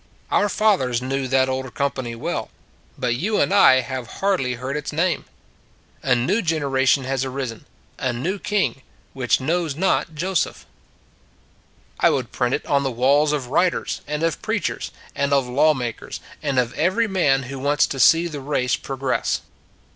[0.31, 2.49] Our fathers knew that older company well;
[2.97, 5.25] but you and I have hardly heard its name.
[6.01, 7.65] A new generation has arisen,
[7.99, 8.81] a new king,
[9.13, 10.65] which knows not Joseph.
[11.99, 15.75] I would print it on the walls of writers, and of preachers, and of law
[15.75, 19.41] makers, and of every man who wants to see the race progress.